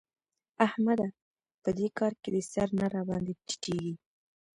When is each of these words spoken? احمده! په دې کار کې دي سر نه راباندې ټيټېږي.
احمده! 0.65 1.07
په 1.63 1.69
دې 1.77 1.87
کار 1.97 2.13
کې 2.21 2.29
دي 2.33 2.41
سر 2.51 2.67
نه 2.79 2.85
راباندې 2.93 3.33
ټيټېږي. 3.47 3.93